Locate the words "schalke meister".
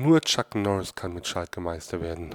1.26-2.00